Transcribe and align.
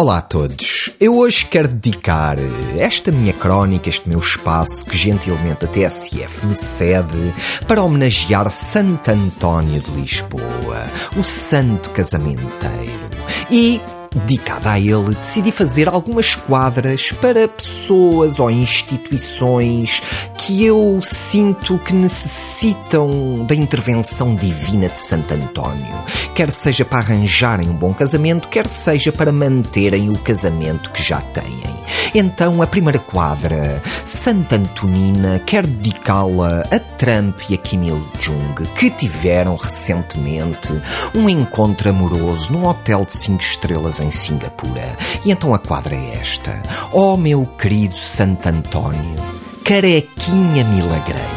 Olá 0.00 0.18
a 0.18 0.22
todos. 0.22 0.90
Eu 1.00 1.18
hoje 1.18 1.44
quero 1.44 1.66
dedicar 1.66 2.36
esta 2.78 3.10
minha 3.10 3.32
crónica, 3.32 3.88
este 3.88 4.08
meu 4.08 4.20
espaço 4.20 4.86
que 4.86 4.96
gentilmente 4.96 5.64
a 5.64 5.68
TSF 5.68 6.46
me 6.46 6.54
cede 6.54 7.34
para 7.66 7.82
homenagear 7.82 8.48
Santo 8.48 9.10
António 9.10 9.80
de 9.80 9.90
Lisboa, 9.90 10.86
o 11.16 11.24
santo 11.24 11.90
casamenteiro. 11.90 13.10
E 13.50 13.80
dedicada 14.14 14.72
a 14.72 14.80
ele, 14.80 15.14
decidi 15.14 15.52
fazer 15.52 15.88
algumas 15.88 16.34
quadras 16.34 17.12
para 17.12 17.48
pessoas 17.48 18.38
ou 18.38 18.50
instituições 18.50 20.02
que 20.36 20.64
eu 20.64 21.00
sinto 21.02 21.78
que 21.78 21.92
necessitam 21.92 23.44
da 23.44 23.54
intervenção 23.54 24.34
divina 24.34 24.88
de 24.88 25.00
Santo 25.00 25.34
António, 25.34 25.98
quer 26.34 26.50
seja 26.50 26.84
para 26.84 26.98
arranjarem 26.98 27.68
um 27.68 27.74
bom 27.74 27.92
casamento, 27.92 28.48
quer 28.48 28.66
seja 28.66 29.12
para 29.12 29.32
manterem 29.32 30.10
o 30.10 30.18
casamento 30.18 30.90
que 30.90 31.02
já 31.02 31.20
têm. 31.20 31.78
Então, 32.14 32.62
a 32.62 32.66
primeira 32.66 32.98
quadra, 32.98 33.82
Santa 34.04 34.56
Antonina, 34.56 35.38
quer 35.40 35.66
dedicá-la 35.66 36.64
a 36.70 36.78
Trump 36.78 37.38
e 37.50 37.54
a 37.54 37.56
Kim 37.56 37.84
Il-jung, 37.84 38.54
que 38.74 38.90
tiveram 38.90 39.56
recentemente 39.56 40.72
um 41.14 41.28
encontro 41.28 41.90
amoroso 41.90 42.52
num 42.52 42.66
hotel 42.66 43.04
de 43.04 43.14
5 43.14 43.42
estrelas 43.42 44.00
em 44.00 44.07
Singapura. 44.10 44.96
E 45.24 45.30
então 45.30 45.54
a 45.54 45.58
quadra 45.58 45.94
é 45.94 46.18
esta. 46.20 46.62
Oh, 46.92 47.16
meu 47.16 47.46
querido 47.46 47.96
Santo 47.96 48.48
António, 48.48 49.16
carequinha 49.64 50.64
milagreiro, 50.64 51.28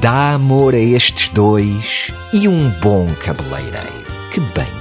dá 0.00 0.34
amor 0.34 0.74
a 0.74 0.78
estes 0.78 1.28
dois 1.28 2.12
e 2.32 2.48
um 2.48 2.70
bom 2.80 3.06
cabeleireiro, 3.14 4.06
que 4.32 4.40
bem. 4.40 4.79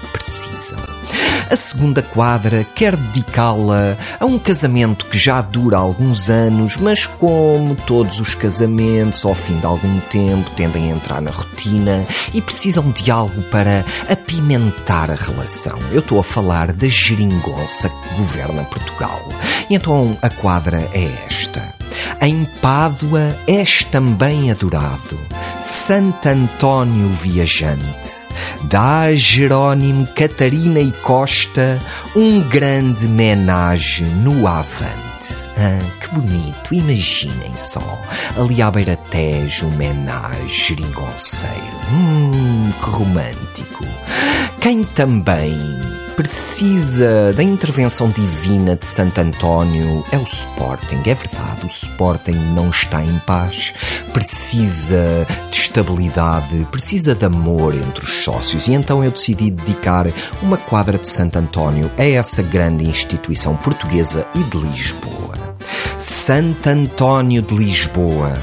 A 1.49 1.55
segunda 1.55 2.03
quadra 2.03 2.63
quer 2.63 2.95
dedicá-la 2.95 3.97
a 4.19 4.25
um 4.25 4.37
casamento 4.37 5.07
que 5.07 5.17
já 5.17 5.41
dura 5.41 5.77
alguns 5.77 6.29
anos, 6.29 6.77
mas 6.77 7.07
como 7.07 7.75
todos 7.75 8.19
os 8.19 8.35
casamentos, 8.35 9.25
ao 9.25 9.33
fim 9.33 9.57
de 9.57 9.65
algum 9.65 9.99
tempo, 10.01 10.49
tendem 10.51 10.91
a 10.91 10.95
entrar 10.95 11.21
na 11.21 11.31
rotina 11.31 12.05
e 12.33 12.41
precisam 12.41 12.91
de 12.91 13.09
algo 13.09 13.41
para 13.43 13.83
apimentar 14.07 15.09
a 15.09 15.15
relação. 15.15 15.79
Eu 15.91 15.99
estou 15.99 16.19
a 16.19 16.23
falar 16.23 16.71
da 16.71 16.87
geringonça 16.87 17.89
que 17.89 18.15
governa 18.15 18.63
Portugal. 18.65 19.19
Então 19.71 20.15
a 20.21 20.29
quadra 20.29 20.87
é 20.93 21.25
esta. 21.25 21.73
Em 22.21 22.45
Pádua 22.61 23.37
és 23.47 23.83
também 23.85 24.51
adorado, 24.51 25.19
Santo 25.61 26.29
António 26.29 27.09
Viajante 27.09 28.25
dá 28.63 29.01
a 29.01 29.15
Jerónimo, 29.15 30.07
Catarina 30.07 30.79
e 30.79 30.91
Costa 30.91 31.79
um 32.15 32.41
grande 32.41 33.07
menage 33.07 34.03
no 34.03 34.47
Avante. 34.47 35.35
Ah, 35.57 35.83
que 35.99 36.09
bonito, 36.15 36.73
imaginem 36.73 37.55
só. 37.57 38.01
Ali 38.37 38.61
à 38.61 38.71
beira 38.71 38.95
Tejo, 38.95 39.67
menage 39.71 40.67
geringonceiro. 40.67 41.55
Hum, 41.91 42.71
que 42.81 42.89
romântico. 42.89 43.85
Quem 44.61 44.83
também 44.83 45.57
precisa 46.19 47.31
da 47.31 47.41
intervenção 47.41 48.09
divina 48.09 48.75
de 48.75 48.85
Santo 48.85 49.21
António 49.21 50.03
é 50.11 50.17
o 50.17 50.23
Sporting. 50.23 50.97
É 51.05 51.13
verdade, 51.13 51.63
o 51.63 51.67
Sporting 51.67 52.33
não 52.53 52.69
está 52.69 53.01
em 53.01 53.17
paz, 53.19 53.73
precisa 54.11 55.25
de 55.49 55.55
estabilidade, 55.55 56.67
precisa 56.69 57.15
de 57.15 57.23
amor 57.23 57.73
entre 57.73 58.03
os 58.03 58.25
sócios 58.25 58.67
e 58.67 58.73
então 58.73 59.01
eu 59.01 59.11
decidi 59.11 59.49
dedicar 59.49 60.07
uma 60.41 60.57
quadra 60.57 60.97
de 60.97 61.07
Santo 61.07 61.39
António 61.39 61.89
a 61.97 62.03
essa 62.03 62.43
grande 62.43 62.83
instituição 62.83 63.55
portuguesa 63.55 64.27
e 64.35 64.43
de 64.43 64.57
Lisboa. 64.57 65.55
Santo 65.97 66.67
António 66.67 67.41
de 67.41 67.55
Lisboa, 67.55 68.33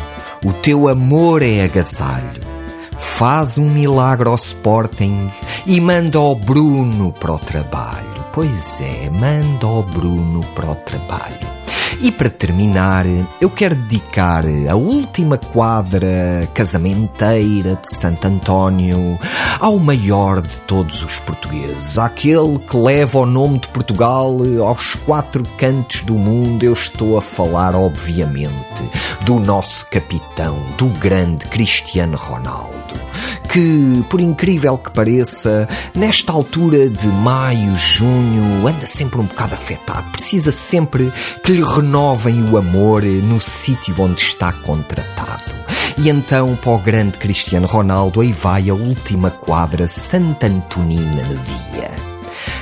o 0.47 0.53
teu 0.55 0.89
amor 0.89 1.43
é 1.43 1.65
agasalho 1.65 2.56
faz 2.99 3.59
um 3.59 3.69
milagre 3.71 4.29
ao 4.29 4.35
Sporting 4.35 5.31
e 5.67 5.81
manda 5.81 6.21
o 6.21 6.35
Bruno 6.35 7.13
para 7.13 7.33
o 7.33 7.39
trabalho. 7.39 8.25
Pois 8.33 8.81
é, 8.81 9.09
manda 9.11 9.67
o 9.67 9.83
Bruno 9.83 10.41
para 10.55 10.71
o 10.71 10.75
trabalho. 10.75 11.57
E 12.01 12.13
para 12.13 12.29
terminar, 12.29 13.07
eu 13.41 13.49
quero 13.49 13.75
dedicar 13.75 14.45
a 14.69 14.75
última 14.75 15.39
quadra 15.39 16.47
casamenteira 16.53 17.77
de 17.77 17.97
Santo 17.97 18.27
António 18.27 19.19
ao 19.61 19.79
maior 19.79 20.41
de 20.41 20.61
todos 20.61 21.03
os 21.03 21.19
portugueses, 21.21 21.99
àquele 21.99 22.59
que 22.59 22.77
leva 22.77 23.21
o 23.21 23.27
nome 23.27 23.59
de 23.59 23.69
Portugal 23.69 24.37
aos 24.65 24.95
quatro 24.95 25.43
cantos 25.57 26.03
do 26.03 26.15
mundo. 26.15 26.63
Eu 26.63 26.73
estou 26.73 27.17
a 27.17 27.23
falar, 27.23 27.75
obviamente, 27.75 28.83
do 29.23 29.39
nosso 29.39 29.87
capitão, 29.87 30.59
do 30.77 30.87
grande 30.87 31.47
Cristiano 31.47 32.17
Ronaldo 32.17 32.97
que, 33.57 34.05
por 34.11 34.21
incrível 34.21 34.77
que 34.77 34.91
pareça, 34.91 35.67
nesta 35.95 36.31
altura 36.31 36.91
de 36.91 37.07
maio, 37.07 37.75
junho, 37.77 38.67
anda 38.67 38.87
sempre 38.87 39.19
um 39.19 39.25
bocado 39.25 39.55
afetado. 39.55 40.11
Precisa 40.13 40.53
sempre 40.53 41.11
que 41.43 41.53
lhe 41.53 41.63
renovem 41.63 42.51
o 42.51 42.59
amor 42.59 43.03
no 43.03 43.41
sítio 43.41 43.95
onde 43.99 44.21
está 44.21 44.53
contratado. 44.53 45.66
E 45.99 46.11
então, 46.11 46.55
para 46.57 46.73
o 46.73 46.79
grande 46.79 47.19
Cristiano 47.19 47.67
Ronaldo, 47.67 48.21
aí 48.21 48.33
vai 48.33 48.69
a 48.69 48.75
última 48.75 49.31
quadra 49.31 49.89
Santa 49.89 50.47
Antonina 50.47 51.23
no 51.23 51.37
dia. 51.37 51.91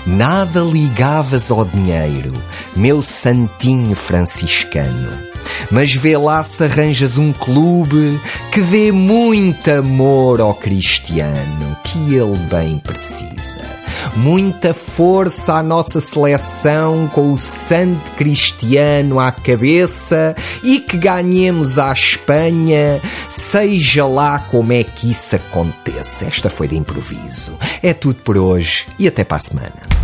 Nada 0.07 0.61
ligavas 0.61 1.51
ao 1.51 1.65
dinheiro, 1.65 2.33
meu 2.77 3.03
santinho 3.03 3.97
franciscano 3.97 5.35
mas 5.71 5.95
vê 5.95 6.17
lá 6.17 6.43
se 6.45 6.65
arranjas 6.65 7.19
um 7.19 7.33
clube 7.33 8.21
que 8.53 8.61
dê 8.63 8.93
muito 8.93 9.71
amor 9.71 10.41
ao 10.41 10.55
cristiano, 10.55 11.77
que 11.85 12.15
ele 12.15 12.37
bem 12.51 12.79
precisa. 12.79 13.75
Muita 14.17 14.75
força 14.75 15.55
à 15.55 15.63
nossa 15.63 16.01
seleção 16.01 17.11
com 17.13 17.33
o 17.33 17.39
santo 17.39 18.11
cristiano 18.13 19.19
à 19.19 19.33
cabeça 19.33 20.35
e 20.63 20.79
que 20.79 20.97
ganhemos 20.97 21.79
à 21.79 21.93
Espanha, 21.93 23.01
seja 23.35 24.07
lá 24.07 24.39
como 24.39 24.73
é 24.73 24.85
que 24.85 25.11
isso 25.11 25.37
aconteça. 25.37 26.27
Esta 26.27 26.49
foi 26.49 26.69
de 26.69 26.77
improviso. 26.77 27.59
É 27.83 27.93
tudo 27.93 28.21
por 28.23 28.39
hoje 28.39 28.87
e 28.99 29.09
até 29.09 29.25
para 29.25 29.39
a 29.39 29.41
semana. 29.41 30.04